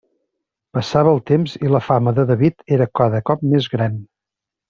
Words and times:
Passava 0.77 1.11
el 1.17 1.21
temps 1.31 1.53
i 1.67 1.71
la 1.73 1.81
fama 1.89 2.13
de 2.21 2.25
David 2.33 2.67
era 2.79 2.89
cada 3.01 3.21
cop 3.31 3.45
més 3.53 3.69
gran. 3.77 4.01